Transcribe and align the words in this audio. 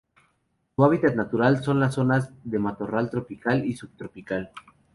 Su 0.75 0.83
hábitat 0.83 1.13
natural 1.13 1.63
son 1.63 1.79
las 1.79 1.93
zonas 1.93 2.31
de 2.43 2.57
matorral 2.57 3.11
tropical 3.11 3.63
y 3.65 3.73
subtropical. 3.75 4.49